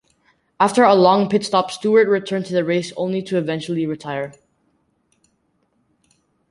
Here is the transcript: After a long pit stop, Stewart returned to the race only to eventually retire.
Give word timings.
After 0.59 0.81
a 0.83 0.95
long 0.95 1.29
pit 1.29 1.45
stop, 1.45 1.69
Stewart 1.69 2.07
returned 2.07 2.47
to 2.47 2.53
the 2.53 2.63
race 2.65 2.91
only 2.97 3.21
to 3.21 3.37
eventually 3.37 3.85
retire. 3.85 4.33